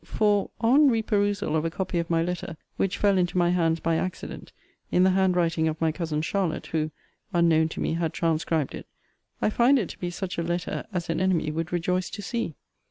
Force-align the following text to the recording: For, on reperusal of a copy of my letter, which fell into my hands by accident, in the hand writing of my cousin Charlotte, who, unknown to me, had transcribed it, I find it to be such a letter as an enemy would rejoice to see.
For, 0.03 0.49
on 0.59 0.89
reperusal 0.89 1.55
of 1.55 1.63
a 1.63 1.69
copy 1.69 1.99
of 1.99 2.09
my 2.09 2.23
letter, 2.23 2.57
which 2.75 2.97
fell 2.97 3.19
into 3.19 3.37
my 3.37 3.51
hands 3.51 3.79
by 3.79 3.97
accident, 3.97 4.51
in 4.91 5.03
the 5.03 5.11
hand 5.11 5.35
writing 5.35 5.67
of 5.67 5.79
my 5.79 5.91
cousin 5.91 6.23
Charlotte, 6.23 6.65
who, 6.65 6.89
unknown 7.33 7.69
to 7.69 7.79
me, 7.79 7.93
had 7.93 8.11
transcribed 8.11 8.73
it, 8.73 8.87
I 9.43 9.51
find 9.51 9.77
it 9.77 9.89
to 9.89 9.99
be 9.99 10.09
such 10.09 10.39
a 10.39 10.43
letter 10.43 10.87
as 10.91 11.11
an 11.11 11.21
enemy 11.21 11.51
would 11.51 11.71
rejoice 11.71 12.09
to 12.09 12.23
see. 12.23 12.55